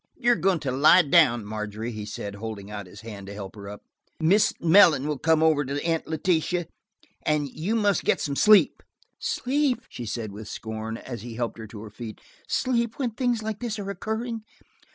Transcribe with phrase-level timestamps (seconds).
[0.17, 3.55] "You are going to lie down, Margery," he said, holding out his hand to help
[3.55, 3.83] her up.
[4.19, 4.55] "Mrs.
[4.59, 6.65] Mellon will come over to Aunt Letitia,
[7.21, 8.81] and you must get some sleep."
[9.19, 12.19] "Sleep!" she said with scorn, as he helped her to her feet.
[12.47, 14.41] "Sleep, when things like this are occurring!